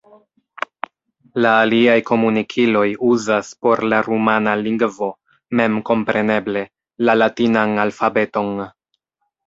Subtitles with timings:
[1.45, 5.13] La aliaj komunikiloj uzas por la rumana lingvo
[5.63, 6.69] memkompreneble
[7.07, 8.55] la latinan alfabeton.